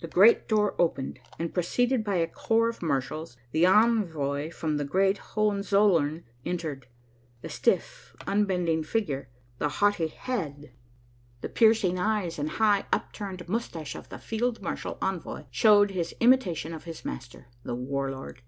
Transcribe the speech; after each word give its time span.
The 0.00 0.08
great 0.08 0.46
door 0.46 0.74
opened 0.78 1.20
and, 1.38 1.54
preceded 1.54 2.04
by 2.04 2.16
a 2.16 2.26
corps 2.26 2.68
of 2.68 2.82
marshals, 2.82 3.38
the 3.50 3.64
envoy 3.64 4.50
from 4.50 4.76
the 4.76 4.84
great 4.84 5.16
Hohenzollern 5.16 6.24
entered. 6.44 6.86
The 7.40 7.48
stiff, 7.48 8.14
unbending 8.26 8.82
figure, 8.84 9.30
the 9.56 9.70
haughty 9.70 10.08
head, 10.08 10.72
the 11.40 11.48
piercing 11.48 11.98
eyes 11.98 12.38
and 12.38 12.50
high, 12.50 12.84
upturned 12.92 13.48
moustache 13.48 13.94
of 13.94 14.10
the 14.10 14.18
field 14.18 14.60
marshal 14.60 14.98
envoy 15.00 15.44
showed 15.50 15.92
his 15.92 16.14
imitation 16.20 16.74
of 16.74 16.84
his 16.84 17.02
master, 17.06 17.46
the 17.62 17.74
war 17.74 18.10
lord. 18.10 18.42